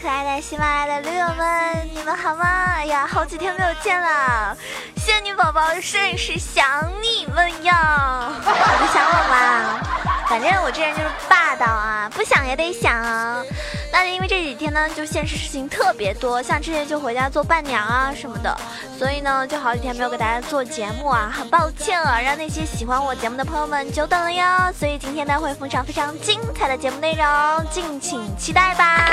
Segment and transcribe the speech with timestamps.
[0.00, 2.44] 可爱的喜马拉雅的驴友们，你们好吗？
[2.76, 4.56] 哎呀，好几天没有见了，
[4.96, 8.30] 仙女宝宝甚是想你们呀！
[8.44, 9.80] 不想我吗？
[10.28, 13.42] 反正我这人就是霸道啊，不想也得想啊。
[13.90, 18.56] 那因为这几天呢，就现实事情特别多，像之前就回家做伴娘啊什么的，
[18.98, 24.44] 所以呢，就好几天没有给大家做节目啊，很抱歉啊，让那些喜欢我节目的朋友们久等了哟。
[24.78, 27.26] 所以今天呢，会奉上非常精彩的节目内容，
[27.70, 29.08] 敬请期待吧。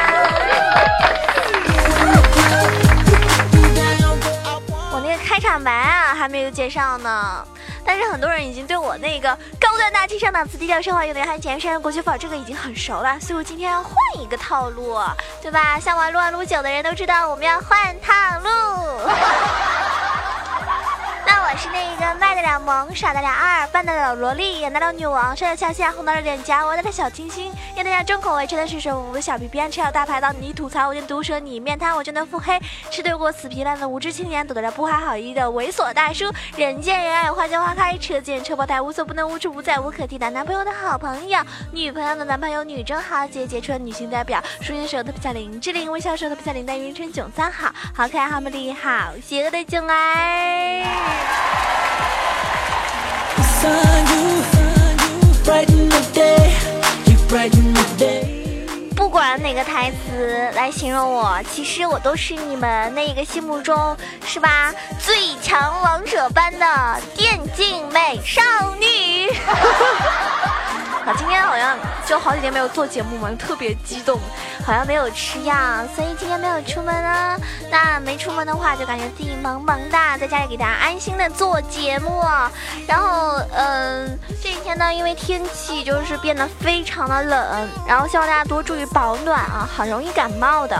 [4.91, 7.45] 我那个开场白啊，还没有介绍呢。
[7.85, 14.97] 但是很多人已经对我那个高端大气上档次、低调奢华、有内涵、前山国际范这个已经很熟了，所以我今天要换一个套路，
[15.41, 15.79] 对吧？
[15.79, 18.49] 像玩撸啊撸久的人都知道，我们要换套路。
[21.55, 32.59] 我是那个卖得了萌、耍得了二、扮得了萝莉、演得了女王、帅得俏下、红得了脸颊、玩得了小清新、演得了重口味、吃的是手、舞的小皮鞭、吃了大排档，你吐槽我就毒舌，你面瘫我就能腹黑，
[32.91, 40.29] 吃对过死皮烂的无知青年，躲得了不怀好意的猥琐大叔，人见人爱花见花开，车见车爆胎，无所不能无处不在，无可替代。
[40.29, 41.39] 男朋友的好朋友，
[41.71, 51.44] 女朋友的男朋友，女中豪杰，杰出女性代表，书生时候的皮小林志玲，微笑时候的皮小林，但云称囧三好，好可爱好美丽好邪恶的囧儿。
[58.95, 63.95] 不管哪个台词来形容我，其实我都是你们那个心目中
[64.25, 68.41] 是吧最强王者般的电竞美少
[68.79, 69.29] 女。
[71.05, 74.19] 啊，今天好像就好几天没有做节目嘛，特别激动，
[74.65, 75.55] 好像没有吃药，
[75.95, 77.39] 所以今天没有出门了。
[77.69, 82.23] 那没出门的话，就感觉自己萌萌的，在家里给大家安心的做节目。
[82.87, 90.75] 然后，嗯，这几天呢，因为天气就是变得非常的冷，然后希望大家多注意保暖啊，很容易感冒的。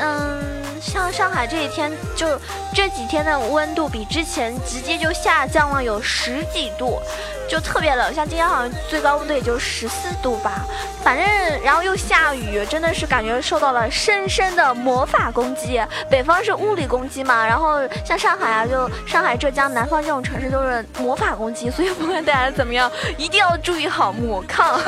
[0.00, 0.42] 嗯，
[0.80, 2.26] 像上海这几天，就
[2.74, 7.00] 这几天的温度比之前直接就下降了有十几度。
[7.48, 10.66] 就特别冷，像今天好像最高温度也就十四度吧，
[11.02, 11.26] 反正
[11.62, 15.80] 然后又下雨，真的是感觉受到了深深的魔法攻击。
[16.10, 24.78] 北方是物理攻击嘛，然后像上海啊，就上海、浙江、南方这种城市都是魔法攻击，所以不管大家怎么样，一定要注意好魔抗。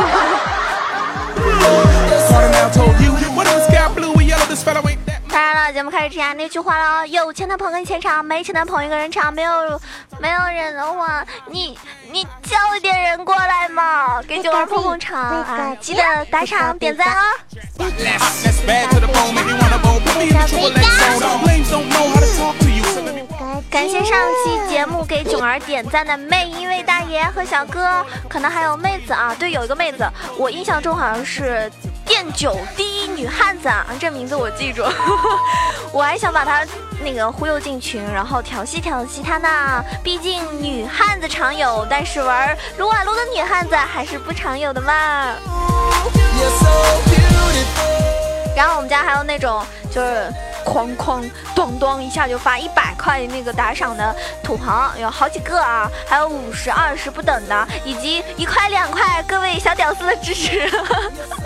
[5.33, 9.81] 当然了，节目开始之前那句话了，有钱的捧个钱场，没钱的捧一个人场，没有
[10.21, 11.79] 没有人的话，你
[12.11, 15.77] 你叫一点人过来嘛，给九儿捧捧场啊！
[15.81, 17.23] 记得打赏点赞哦。
[23.71, 30.05] 感谢上期节目给囧儿点赞的每一位大爷和小哥，可能还有妹子啊，对，有一个妹子，
[30.37, 31.71] 我印象中好像是。
[32.11, 34.83] 电九第一女汉子啊，这名字我记住。
[35.95, 36.67] 我还想把她
[37.05, 39.49] 那个忽悠进群，然后调戏调戏她呢。
[40.03, 44.93] 毕竟女汉子常有，但是玩撸啊撸的女汉子还是不常有的嘛。
[48.57, 50.29] 然后我们家还有那种就是。
[50.71, 60.67] 哐哐咚咚一下就发一百块那个打赏的土豪有好几个啊，还有五十、二十不等的，以及一块、两块，各位小屌丝的支持，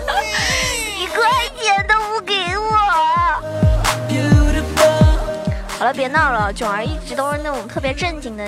[0.99, 1.27] 一块
[1.59, 2.77] 钱都不给我。
[5.79, 8.45] 好了，别闹了，囧儿一直都是那种特别正经的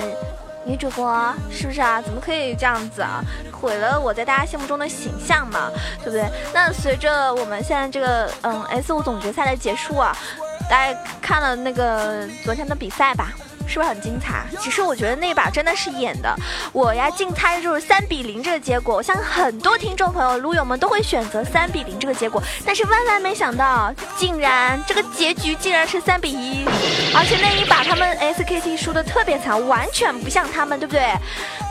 [0.64, 2.00] 女主播，是不是啊？
[2.02, 3.22] 怎么可以这样子啊？
[3.52, 5.72] 毁了我在大家心目中的形象嘛，
[6.04, 6.24] 对不对？
[6.54, 10.16] 那随着我们现在这个嗯 S 五总决赛的结束啊。
[10.70, 13.32] 大家看了那个昨天的比赛吧，
[13.68, 14.46] 是不是很精彩？
[14.60, 16.36] 其实我觉得那把真的是演的。
[16.74, 18.96] 我呀，竞猜就是三比零这个结果。
[18.96, 26.66] 我相信很多听众朋友、撸友们都会选择三比零这个结果，但是万万没想到，竟然这个结局竟然是三比一。
[27.16, 31.14] 而且那一把他们 SKT 输的特别惨，完全不像他们，对不对？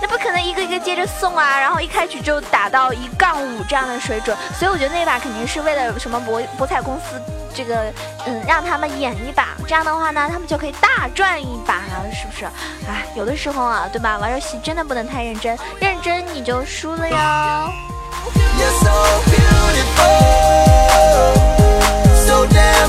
[0.01, 4.37] 那不可能一个一个接着送啊，然后一开局就打到一杠五这样的水准。
[4.59, 7.21] 所以我觉得那把肯定是为了什么博博彩公司。
[7.55, 7.93] 这个，
[8.27, 11.83] 嗯，让他们演一把，这样的话呢，他们就可以大赚一把，
[12.13, 12.45] 是不是？
[12.89, 14.19] 哎，有的时候啊，对吧？
[14.19, 17.17] 玩游戏真的不能太认真，认真你就输了哟。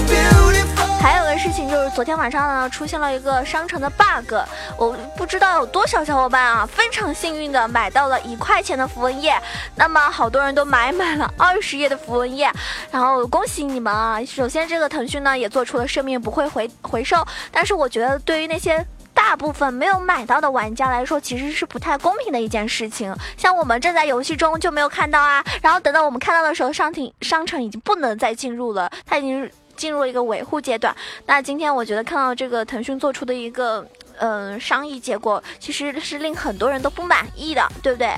[0.07, 0.36] 事
[1.65, 4.33] 就是昨天晚上呢，出现了一个商城的 bug，
[4.77, 9.41] 我不知道有多少小伙伴啊，非常幸运的买到了一块钱的符文页，
[9.75, 12.51] 那么好多人都买满了二十页的符文页，
[12.91, 14.23] 然后恭喜你们啊！
[14.25, 23.15] 首先这个腾讯呢也做出了生命不会回回收，但是我觉得对于那些大部分没有买到的玩家来说，其实是不太公平的一件事情。
[23.35, 29.49] 像我们正在游戏中就没有看到啊，然后等到我们看到的时候，商品商城已经不能再进入了，它已经。
[29.77, 30.93] 进入了一个维护阶段。
[31.25, 33.87] 那今天我觉得看到这个腾讯做出的一个
[34.19, 38.09] 嗯商议结果，其实是令很多人都不满意的，对不对？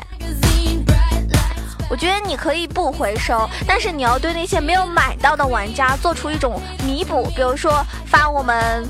[1.92, 8.88] 我觉得你可以不回收，但是你要对那些没有买到的玩家做出一种弥补，比如说发我们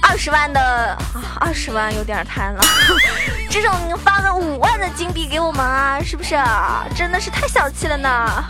[0.00, 0.96] 二十万的，
[1.40, 2.62] 二十万有点贪了，
[3.50, 6.36] 这种你发个五万的金币给我们啊，是不是？
[6.94, 8.44] 真的是太小气了呢。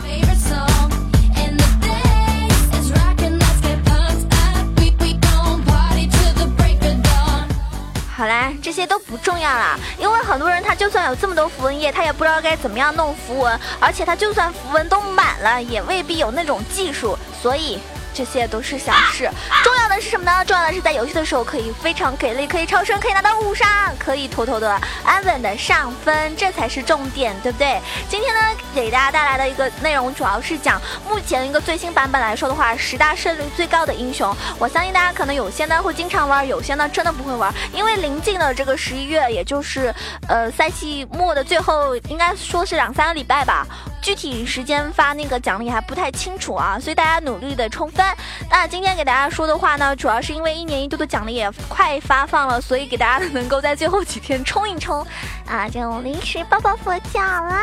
[8.76, 17.78] 这些都不重要啦，因为很多人他就算有这么多符文页，他也不知道该怎么样弄符文，而且他就算符文都满了，也未必有那种技术，所以。
[18.17, 19.29] 这些都是小事，
[19.63, 20.43] 重要的是什么呢？
[20.47, 27.79] 重要的是在游戏的时候可以非常给力，可以超生，可以拿到五杀，可以妥妥的安稳的上分，这才是重点，对不对？
[28.09, 28.41] 今天呢，
[28.75, 34.35] 给大家带来的一个内容主要是讲目前一个最新版本来说的话，十大胜率最高的英雄。
[34.59, 39.95] 我相信大家可能有些呢会经常玩，有些呢真的不会玩，因为临近的这个十一月，也就是
[40.27, 43.67] 呃赛季末的最后，应该说是两三个礼拜吧。
[44.06, 48.06] 具体时间发那个奖励还不太清楚啊，所以大家努力的冲分。
[48.49, 55.05] 那今天给大家说的话呢，主要是因为一年一度的奖励也快发放了，所以给大家能够在最后几天冲一冲
[55.49, 57.61] 啊，就临时抱抱佛脚啦。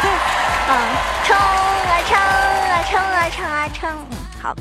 [0.70, 0.78] 嗯，
[1.26, 4.56] 冲啊冲啊冲啊冲啊冲，嗯，好，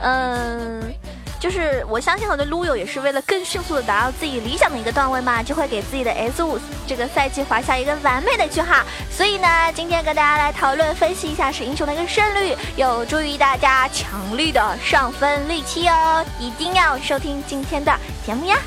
[0.00, 0.92] 嗯。
[1.40, 8.84] 就是我相信很多撸友也是为了更迅速的达到自己理想的一个段位嘛，就会给自己的 S 五这个赛季划下一个完美的句号。
[9.10, 17.90] 所以呢，今天跟大家来讨论分析一下是英雄的一个胜率，有助于大家强力的上分利器哦，一定要收听今天的
[18.26, 18.58] 节目呀。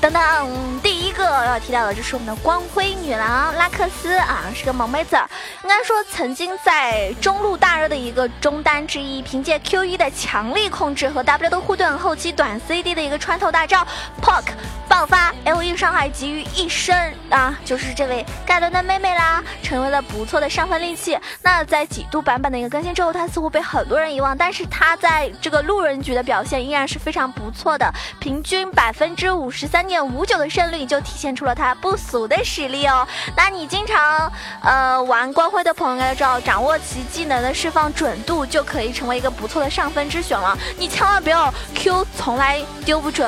[0.00, 5.16] 等等，第个要提到的就是我们的光辉女郎拉克斯啊，是个萌妹子。
[5.64, 13.84] 应该说，曾经在中路大热的一个中单之一，凭借 Q 一的强力控制和 W 的护盾，后期短 CD 的一个穿透大招
[14.22, 14.52] Poke
[14.88, 21.18] 爆发，L E 伤害集于一身啊，就是这位盖伦的妹妹啦，成为了不错的上分利器。
[21.42, 29.88] 那在几度版本的一个更新之后，她似乎被很多人遗忘，但是她在这个路人局的表现依然是非常不错的，平均百分之五十三。
[29.88, 33.08] 点五九的胜率就体现出了他不俗的实力哦。
[33.34, 34.30] 那你经常
[34.62, 40.56] 呃玩光辉的朋友应该知道，掌握其技能的释放准度就可以成为一个不错的上分之选了。
[40.76, 43.26] 你千万不要 Q 从来丢不准。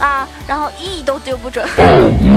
[0.00, 1.68] 啊，然后 E 都丢不准，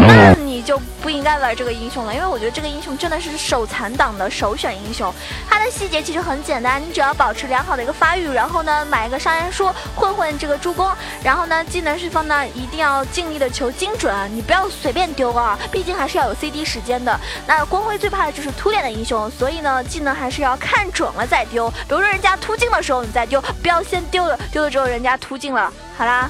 [0.05, 5.11] 那你就不应该玩这个英雄了，因为我觉得这个英雄真的是手残党的首选英雄。
[5.49, 10.91] 它的细节其实很简单，你只要保持良好的一个发育，然后呢买一个杀人书混混这个助攻，
[11.23, 17.17] 然后呢技能释放呢一定要尽力的求精准，你不要随便丢啊，毕竟还是要有 CD 时间的。
[17.47, 26.29] 那光辉最怕的就是突脸的英雄，所以呢技能还是要看准了再丢，比如说人家突进的时候你再丢，不要先丢了，丢了之后人家突进了，好啦。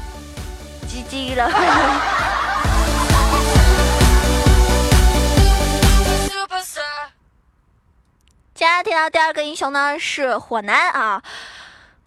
[0.94, 1.50] GG 了。
[8.54, 11.24] 接下来听到第二个英雄呢，是火男啊。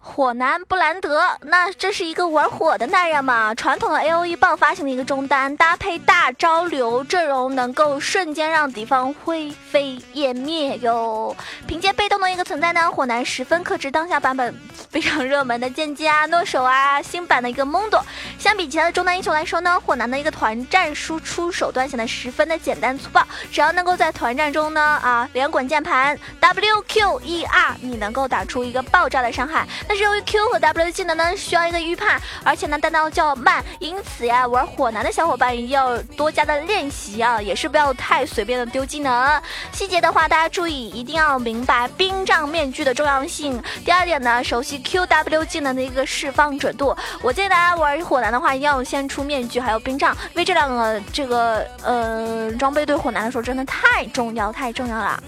[0.07, 3.53] 火男布兰德，那这是一个玩火的男人嘛？
[3.53, 11.35] 传统的 A O E 爆发型的一个中单，搭配大招流阵容，能够瞬间让敌方灰飞烟灭哟。
[11.67, 14.57] 凭借被动的一个存在呢，火男十分克制当下版本
[14.89, 18.03] 非常热门的剑姬啊、诺手啊，新版的一个蒙多。
[18.39, 23.21] 相比其他的中单英雄来说呢，火男的一个团战输出手段显得十分的简单粗暴，
[23.51, 29.67] 只要能够在团战中呢啊连滚键盘 W Q E R，你能够打出一个爆炸的伤害。
[29.87, 39.41] 那那由于 Q 和 W 技能呢需要一个预判，而且呢弹道较慢，因此呀玩火男的小伙伴一定要多加的练习啊，也是不要太随便的丢技能。
[39.71, 43.59] 细节的话大家注意，一定要明白冰杖面具的重要性。
[43.83, 46.95] 第二点呢，熟悉 Q W 技能的一个释放准度。
[47.23, 55.23] 我建议大家玩火男的话，一定要先出面具还有冰杖，因为这两个这个呃装备对火男来说真的太重要太重要了。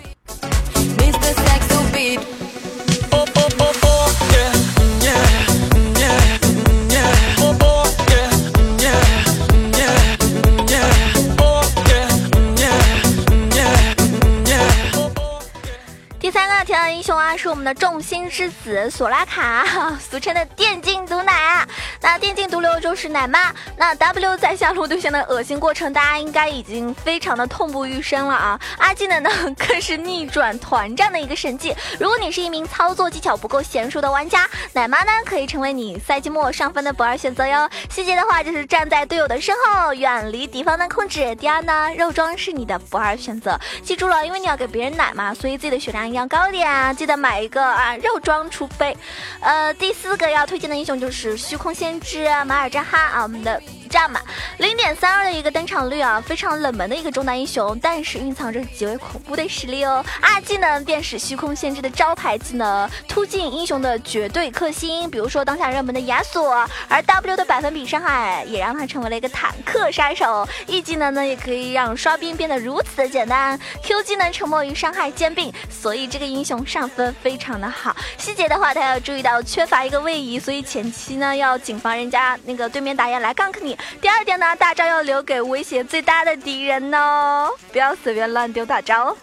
[17.60, 19.66] 我们的众星之子索拉卡，
[20.00, 21.68] 俗称的电竞毒奶。
[22.12, 23.54] 那电竞毒瘤就是奶妈。
[23.78, 28.60] 那 W 在下路对线的恶心过程，大家应该已经非常的痛不欲生了啊！
[28.80, 31.72] 阿技能呢，更是逆转团战的一个神技。
[32.00, 37.70] 如果你是一名操作技巧不够娴熟的玩家，奶妈呢可以成为你赛季末上分的不二选择哟。
[37.92, 41.36] 细节的话就是站在队友的身后，远离敌方的控制。
[41.36, 43.56] 第二呢，肉装是你的不二选择。
[43.84, 46.92] 记住了，因为你要给别人奶嘛，所以自己的血量一定要高点啊！
[46.92, 48.98] 记得买一个啊肉装除非。
[49.42, 53.62] 呃，第四个要推荐的英雄就是虚空先是马尔扎哈啊，我们的。
[53.90, 54.24] 炸满
[54.60, 60.06] 零点三二的一个登场率啊，非常冷门的一个中单英雄，但是蕴藏着极为恐怖的实力哦。
[60.22, 66.68] 二技能便是虚空限制的招牌技能，突进英雄的绝对克星，比如说当下热门的亚索。
[66.88, 70.48] 而 W 的百分比伤害也让他成为了一个坦克杀手。
[70.68, 73.60] E 技能呢，也可以让刷兵变得如此的简单。
[73.84, 77.96] Q 技能沉默于伤害兼并，所以这个英雄上分非常的好。
[78.18, 83.78] 细节的话，他要注意到缺乏一个位移，所以前期呢要谨防人家那个对面打野来 gank 你。
[84.02, 89.16] 第二点呢，大招要留给威胁最大的敌人哦，不要随便乱丢大招。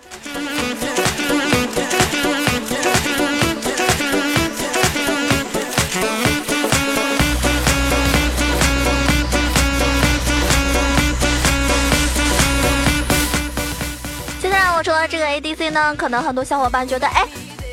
[14.41, 17.25] 接下来我说这个 ADC 呢，可能很多小伙伴觉得，哎，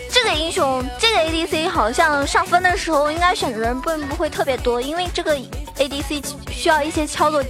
[0.10, 5.38] 这个英雄这个 ADC 好像上分的时候应该选择人并不会特别多，因为这个。
[5.78, 7.44] ADC 需要一些操作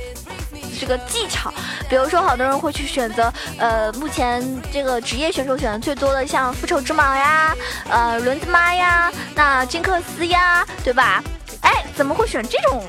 [0.79, 1.53] 这个技巧，
[1.89, 7.55] 比如说，好多人会去选择，呃，目前这个职业选手选的最多的，像复仇之矛呀，
[7.89, 11.23] 呃，轮子妈呀，那金克斯呀，对吧？
[11.61, 12.83] 哎，怎么会选这种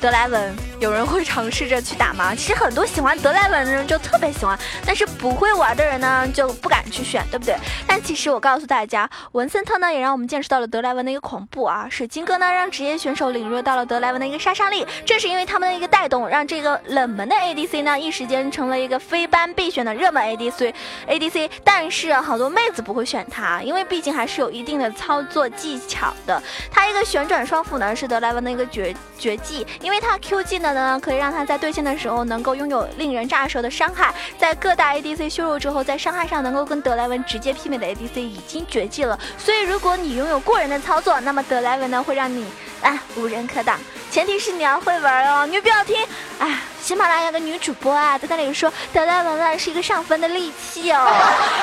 [0.00, 0.54] 德莱文？
[0.82, 2.34] 有人会尝试着去打吗？
[2.34, 7.54] 其实很多喜欢德莱文的人就特别喜欢，但是不会玩的人呢就不敢去选，对不对？
[7.86, 11.86] 但其实我告诉大家，文森特呢也让我们见识到了德莱文的一个恐怖啊！
[11.88, 20.74] 水晶哥呢让职业选手领略到了德莱文的一个杀伤力，正是因为他们的一个带动，让这个冷门的 ADC 呢一时间成了一个非班必选的热门 ADC。
[21.06, 26.42] ADC，但是好多妹子不会选他，因为毕竟还是有一定的操作技巧的。
[26.72, 39.18] 他一个旋转双斧呢是德莱文的一个绝绝技，因为他 Q 技呢呢，可以让他在对线的时候能够拥有令人炸舌的伤害，在各大 ADC 削弱之后，在伤害上能够跟德莱文直接媲美的 ADC 已经绝迹了。
[39.38, 42.46] 所以，如果你拥有过人的操作，那么德莱文呢会让你
[42.82, 43.78] 啊无人可挡。
[44.10, 45.96] 前提是你要会玩哦，你不要听
[46.38, 51.06] 哎，喜马拉雅的女主播啊在那里说德莱文呢是一个上分的利器哦，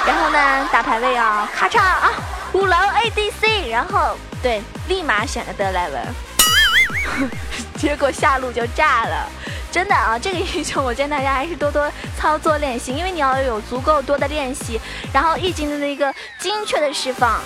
[0.08, 2.12] 然后呢打排位啊，咔嚓啊
[2.54, 6.02] 五楼 ADC，然后对立马选了德莱文。
[7.80, 9.26] 结果下路就炸了，
[9.72, 10.20] 真的啊！
[10.20, 14.80] 这个英雄我建议大家还是多多操作练习，因为你要有足够多的练习，
[15.14, 17.40] 然后一技能的一个精确的释放，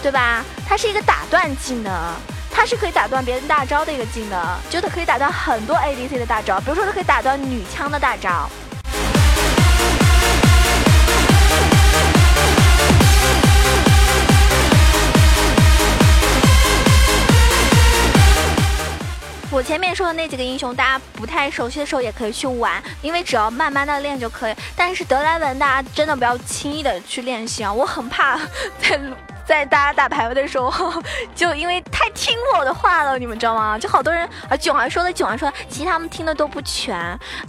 [0.00, 0.44] 对吧？
[0.68, 1.92] 它是一个打断技能，
[2.52, 8.48] 它是可以打断别人大招的一个技能，就它可以打断很多 ADC 的大招，比如说它可以打断女枪的大招。
[19.52, 24.54] 我前面说的那几个英雄，大家不太熟悉的时候也可以去玩，因为只要慢慢的练就可以。
[24.76, 27.72] 但是德莱文，大家真的不要轻易的去练习啊！
[27.72, 28.38] 我很怕
[28.80, 29.00] 在
[29.44, 31.02] 在大家打排位的时候，
[31.34, 33.76] 就因为太听我的话了，你们知道吗？
[33.76, 36.96] 就好多人啊，囧儿说的，囧儿说，其实他们听的都不全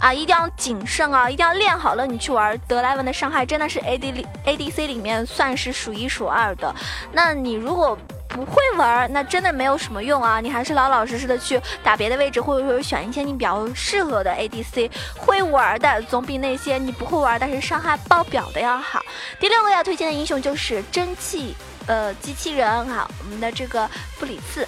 [0.00, 6.74] 啊，一定要谨慎啊，一定要练好了，你去玩德莱文的伤害真的是 A D 里 A D C 里面算是数一数二的。
[7.12, 7.96] 那你如果
[8.32, 10.40] 不会玩，那真的没有什么用啊！
[10.40, 19.02] 你还是老老实实的去打别的位置，或者说选一些你比较适合的 ADC，会玩的总比那些你不会玩但是伤害爆表的要好。
[19.38, 21.54] 第六个要推荐的英雄就是蒸汽
[21.86, 24.66] 呃机器人哈，我们的这个布里茨。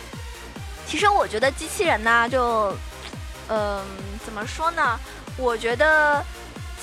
[0.86, 2.76] 其实我觉得机器人呢，就
[3.48, 3.82] 嗯
[4.24, 5.00] 怎么说呢？
[5.36, 6.22] 我觉得。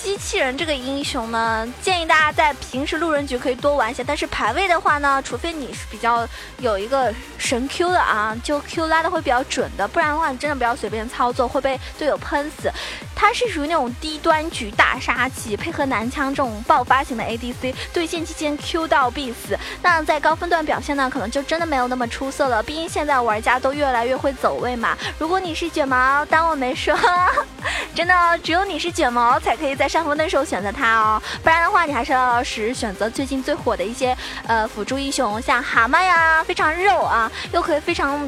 [0.03, 6.27] 机器人这个英雄呢，建议大家在平时路人局可以多玩一下，但是排位的话呢，除非你是比较
[6.57, 12.71] 有一个神 Q 的啊，就 Q 拉的会比较准的，不然的话，你真的不要随便操作，会被队友喷死。
[13.21, 19.55] 它是属于那种低端局大杀器，配合男枪这种爆发型的 ADC，对线期间 Q 到必死。
[19.83, 22.63] 那在高分段表现呢，可能就真的没有那么出色了。
[22.63, 24.97] 毕竟现在玩家都越来越会走位嘛。
[25.19, 26.97] 如果你是卷毛，当我没说，
[27.93, 38.27] 真的只有你是卷毛才可以在上分的时候选择它哦，不然的话，你还是要老实选择最近最火的一些呃辅助英雄，像蛤蟆呀，非常肉啊，又可以非常。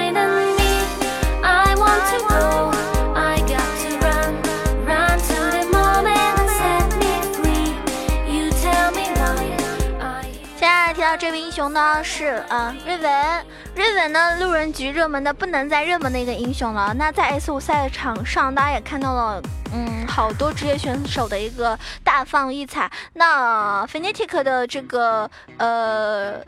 [11.61, 16.91] 雄呢是呃瑞文，瑞文呢路人局热门的不能再热门的一个英雄了。
[16.95, 19.39] 那在 S 五赛场上，大家也看到了，
[19.71, 22.91] 嗯，好多职业选手的一个大放异彩。
[23.13, 26.43] 那 Fnatic 的这个呃。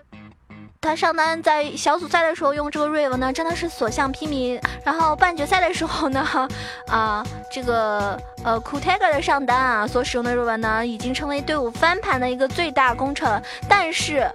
[0.82, 4.62] 他上单在小组赛的时候用这个瑞文呢，真的是所向披靡。
[4.84, 6.50] 然后半决赛的时候呢，
[6.92, 13.42] 啊，这个呃库泰格的上单啊，所使用的瑞文呢，已经成为队伍翻盘的一个最大功臣。
[13.70, 14.30] 但是，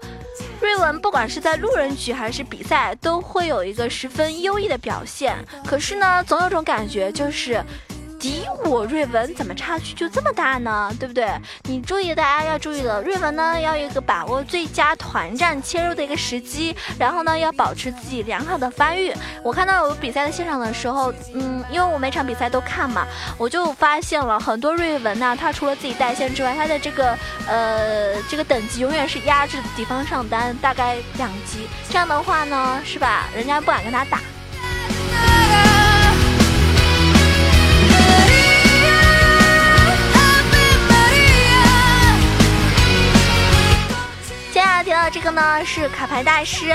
[0.61, 5.37] 瑞文不管是在路人局还是比赛，都会有一个十分优异的表现。
[5.65, 7.65] 可是呢，总有种感觉就是。
[8.19, 10.91] 敌我瑞文怎么差距就这么大呢？
[10.99, 11.29] 对不对？
[11.65, 19.13] 你注意，大家要注意了，瑞文呢要有一个把握最佳团战切入的一个时机，然后呢要保持自己良好的发育。
[19.43, 23.07] 我看到有比赛的现场的时候，嗯，因为我每场比赛都看嘛，
[23.39, 33.29] 我就发现了很多瑞文呢，他除了自己带线之外，他的这个呃这个等级永远是压制敌方上单大概两级，这样的话呢，是吧？
[33.35, 34.21] 人家不敢跟他打。
[45.11, 46.75] 这个呢，是卡牌大师。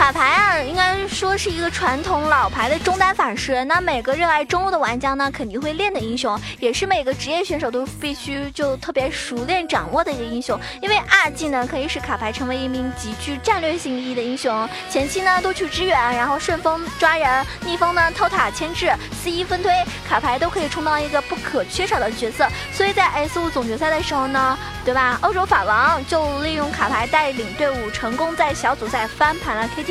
[0.00, 3.62] 卡牌啊，应该说是一个传统老牌的中单法师。
[3.66, 10.58] 那每个热爱中路的玩家呢，肯定会练的英雄，也是每个职业选手都必须就特别熟练掌握的一个英雄。
[10.80, 14.66] 因为二技能可以使卡牌成为一名极具战略性意义的英雄。
[14.88, 18.90] 前期呢多去支援，然后顺风抓人，逆风呢偷塔牵制
[19.22, 19.70] ，C 一分推，
[20.08, 22.48] 卡牌都可以充当一个不可缺少的角色。
[22.72, 25.18] 所以在 S 五总决赛的时候呢，对吧？
[25.20, 29.89] 欧洲法王就利用卡牌带领队伍，成功在小组赛翻盘了 KT。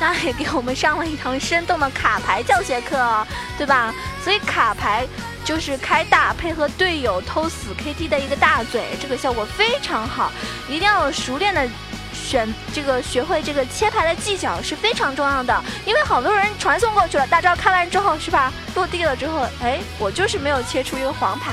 [0.00, 3.26] 那也给我们上了一堂生动的卡牌教学课，
[3.56, 3.92] 对吧？
[4.22, 5.06] 所以卡牌
[5.44, 10.32] 就是开大配合队友偷死 KT 的一个大嘴，这个效果非常好。
[10.68, 11.66] 一定要熟练的
[12.12, 15.62] 选这个，学会这个切牌的技巧是非常重要的。
[15.84, 18.52] 因为好多人传送过去了，大招开完之后是吧？
[18.74, 21.52] 落地了之后，哎，我就是没有切出一个黄牌，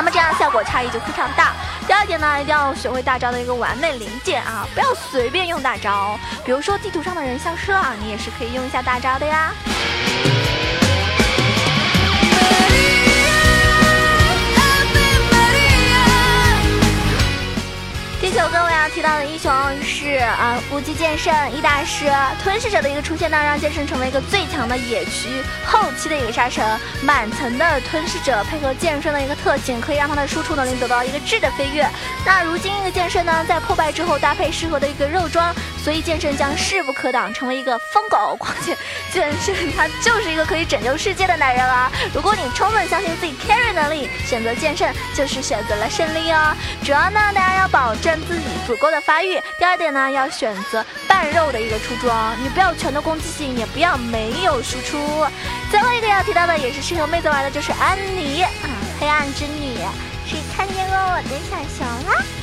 [0.00, 1.52] 那么这样效果差异就非常大。
[1.86, 6.18] 第二点呢，一定要学会大招的一个完美临界啊，不要随便用大招。
[6.42, 9.52] 比如说地图上的人消失了，你也是可以用一下大招的呀。
[18.30, 22.08] 地球各位要提到的英雄是啊，无极剑圣一大师
[22.40, 26.64] 吞噬者的一个出现呢，让剑圣成为一个最强的野区后期的一个杀神。
[27.02, 31.84] 满层的吞噬者配合剑圣的一个特性，可以让他的输出能力得到一个质的飞跃。
[32.24, 38.36] 那如今一个剑圣呢，在破败之后搭配适合的一个肉装，所以剑圣将势不可挡，成为一个疯狗。
[38.38, 38.76] 况且
[39.12, 41.90] 剑圣他就是一个可以拯救世界的男人啊！
[42.14, 46.54] 如果你充分相信自己 carry 能力，选择剑圣就是选择了胜利哦。
[46.84, 48.20] 主要呢，大家要保证。
[48.28, 49.40] 自己足够的发育。
[49.58, 55.26] 第二点呢，要选择半肉的一个出装，你不要全都攻击性，也不要没有输出。
[55.70, 58.50] 最后一个要提到的，也是适合妹子玩的，就是安妮啊，
[59.00, 59.78] 黑暗之女。
[60.26, 62.39] 谁看见过我的小熊了？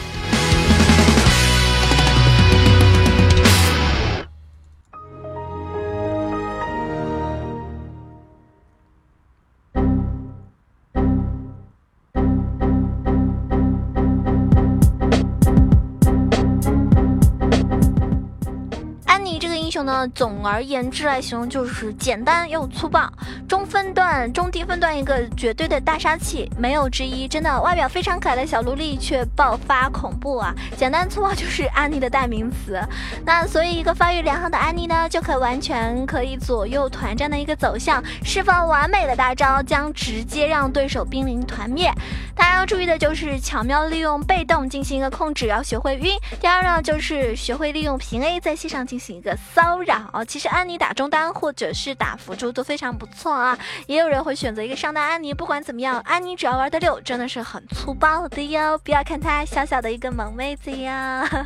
[19.87, 23.09] 呢，总而言之来形容就是简单又粗暴，
[23.47, 27.25] 中分段、中低分段一个绝对的大杀器，没有之一。
[27.25, 30.53] 真的，外表非常可爱的小萝莉却爆发恐怖啊！
[30.75, 32.77] 简单粗暴就是安妮的代名词。
[33.25, 41.89] 那所以一个发育良好的安妮呢，就可完全可以左右团战的一个走向，释放完美的大招，将直接让对手濒临团灭。
[42.35, 46.11] 大家要注意的就是巧妙利用被动进行一个控制，要学会晕。
[46.41, 49.76] 第二呢，就是学会利用平 A 在线上进行一个骚。
[49.77, 53.55] 骚扰，其实安妮打中单或者是打辅助都非常不错啊。
[53.85, 58.75] 也有人会选择一个上单安妮，不管怎么样，安妮只要玩的溜，真的是很粗暴的哟。
[58.79, 61.29] 不要看她小小的一个萌妹子呀。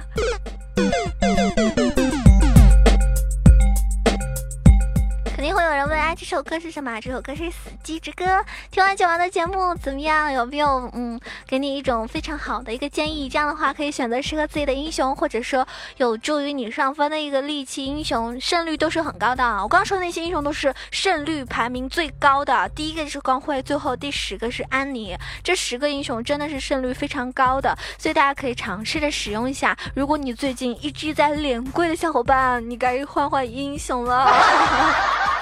[5.36, 6.02] 肯定会有人问。
[6.02, 7.00] 啊，这首歌是什么？
[7.00, 8.26] 这首歌是《死寂之歌》。
[8.72, 10.32] 听完九王的节目怎么样？
[10.32, 13.30] 有没有嗯，给你一种非常好的一个建议？
[13.30, 19.62] 这样的话可以选择适合自己的英雄，或者说有助于你上分的一个利器英雄，胜率都是很高的。
[19.62, 25.16] 我刚说的那些英雄都是胜率排名最高的，第一个是光辉，最后第十个是安妮。
[25.44, 29.78] 这十个英雄真的是胜率非常高的，所以大家可以尝试着使用一下。
[29.96, 34.28] 如果你最近一直在连跪的小伙伴，你该换换英雄了。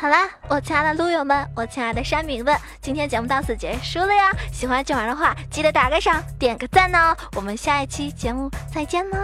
[0.00, 4.30] 好啦，我亲爱的撸友们，我亲爱的山民们，今天节目到此结束了呀！
[4.52, 7.16] 喜欢九儿的话，记得打个赏，点个赞哦！
[7.34, 9.18] 我们下一期节目再见喽！